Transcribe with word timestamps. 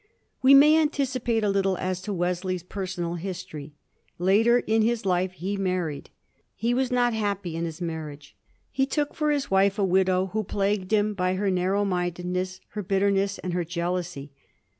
We 0.41 0.55
may 0.55 0.79
anticipate 0.81 1.43
a 1.43 1.49
little 1.49 1.77
as 1.77 2.01
to 2.01 2.11
Wesley's 2.11 2.63
personal 2.63 3.13
his 3.21 3.43
tory. 3.45 3.75
Later 4.17 4.57
in 4.57 4.81
his 4.81 5.05
life 5.05 5.33
he 5.33 5.57
married. 5.57 6.09
He 6.55 6.73
was 6.73 6.91
not 6.91 7.13
happy 7.13 7.55
in 7.55 7.65
his 7.65 7.81
marriage. 7.81 8.35
He 8.71 8.87
took 8.87 9.13
for 9.13 9.29
his 9.29 9.51
wife 9.51 9.77
a 9.77 9.85
widow 9.85 10.31
who 10.33 10.43
plagued 10.43 10.91
him 10.91 11.13
by 11.13 11.35
her 11.35 11.51
narrow 11.51 11.85
mindedness, 11.85 12.61
her 12.69 12.81
bitterness, 12.81 13.37
and 13.37 13.53
her 13.53 13.63
jealousy. 13.63 14.31